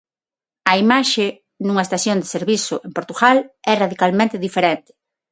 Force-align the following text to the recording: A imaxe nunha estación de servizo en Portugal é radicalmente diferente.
A 0.71 0.73
imaxe 0.83 1.25
nunha 1.65 1.85
estación 1.87 2.17
de 2.19 2.31
servizo 2.35 2.75
en 2.87 2.91
Portugal 2.97 3.37
é 3.71 3.73
radicalmente 3.83 4.41
diferente. 4.47 4.91